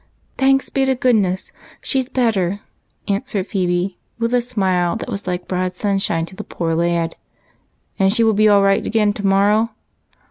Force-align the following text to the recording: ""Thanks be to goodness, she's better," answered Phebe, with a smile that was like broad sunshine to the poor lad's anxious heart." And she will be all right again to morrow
""Thanks 0.39 0.67
be 0.69 0.83
to 0.85 0.95
goodness, 0.95 1.51
she's 1.79 2.09
better," 2.09 2.61
answered 3.07 3.45
Phebe, 3.45 3.99
with 4.17 4.33
a 4.33 4.41
smile 4.41 4.95
that 4.95 5.09
was 5.11 5.27
like 5.27 5.47
broad 5.47 5.73
sunshine 5.75 6.25
to 6.25 6.35
the 6.35 6.43
poor 6.43 6.73
lad's 6.73 6.89
anxious 7.13 7.17
heart." 7.17 7.17
And 7.99 8.11
she 8.11 8.23
will 8.23 8.33
be 8.33 8.49
all 8.49 8.63
right 8.63 8.83
again 8.83 9.13
to 9.13 9.23
morrow 9.27 9.69